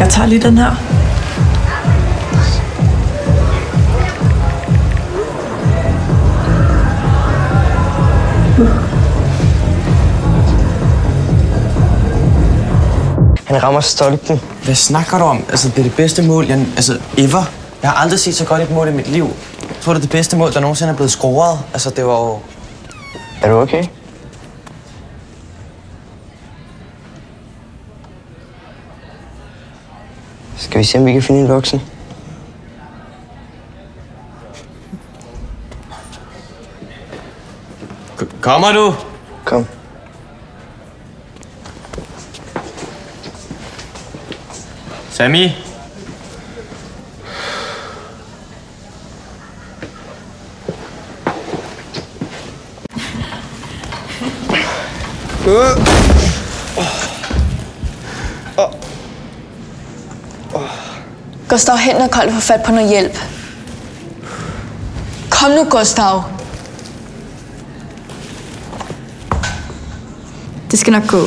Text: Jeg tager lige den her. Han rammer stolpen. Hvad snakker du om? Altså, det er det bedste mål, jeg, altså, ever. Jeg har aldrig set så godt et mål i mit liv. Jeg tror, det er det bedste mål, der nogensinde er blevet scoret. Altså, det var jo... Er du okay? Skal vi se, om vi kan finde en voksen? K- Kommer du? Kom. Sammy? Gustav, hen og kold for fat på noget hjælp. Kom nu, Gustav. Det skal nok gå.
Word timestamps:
Jeg 0.00 0.08
tager 0.08 0.26
lige 0.26 0.42
den 0.42 0.58
her. 0.58 0.70
Han 13.46 13.62
rammer 13.62 13.80
stolpen. 13.80 14.40
Hvad 14.64 14.74
snakker 14.74 15.18
du 15.18 15.24
om? 15.24 15.44
Altså, 15.48 15.68
det 15.68 15.78
er 15.78 15.82
det 15.82 15.94
bedste 15.94 16.22
mål, 16.22 16.46
jeg, 16.46 16.66
altså, 16.76 16.98
ever. 17.18 17.44
Jeg 17.82 17.90
har 17.90 17.96
aldrig 17.96 18.20
set 18.20 18.34
så 18.34 18.44
godt 18.44 18.62
et 18.62 18.70
mål 18.70 18.88
i 18.88 18.92
mit 18.92 19.08
liv. 19.08 19.24
Jeg 19.62 19.76
tror, 19.80 19.92
det 19.92 19.98
er 19.98 20.02
det 20.02 20.10
bedste 20.10 20.36
mål, 20.36 20.52
der 20.52 20.60
nogensinde 20.60 20.92
er 20.92 20.96
blevet 20.96 21.10
scoret. 21.10 21.58
Altså, 21.72 21.90
det 21.90 22.06
var 22.06 22.12
jo... 22.12 22.38
Er 23.42 23.48
du 23.50 23.56
okay? 23.60 23.84
Skal 30.60 30.78
vi 30.78 30.84
se, 30.84 30.98
om 30.98 31.04
vi 31.06 31.12
kan 31.12 31.22
finde 31.22 31.40
en 31.40 31.48
voksen? 31.48 31.80
K- 38.18 38.26
Kommer 38.40 38.72
du? 38.72 38.92
Kom. 39.44 39.66
Sammy? 45.10 45.50
Gustav, 61.48 61.76
hen 61.76 61.96
og 61.96 62.10
kold 62.10 62.32
for 62.32 62.40
fat 62.40 62.62
på 62.66 62.72
noget 62.72 62.88
hjælp. 62.88 63.18
Kom 65.30 65.50
nu, 65.50 65.64
Gustav. 65.64 66.24
Det 70.70 70.78
skal 70.78 70.92
nok 70.92 71.08
gå. 71.08 71.26